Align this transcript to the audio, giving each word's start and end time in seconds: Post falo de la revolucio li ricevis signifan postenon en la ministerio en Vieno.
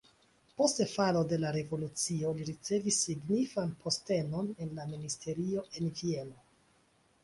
Post 0.61 0.79
falo 0.93 1.21
de 1.33 1.39
la 1.41 1.51
revolucio 1.57 2.33
li 2.39 2.49
ricevis 2.49 2.99
signifan 3.05 3.77
postenon 3.87 4.53
en 4.67 4.77
la 4.81 4.91
ministerio 4.97 5.71
en 5.79 5.97
Vieno. 6.03 6.47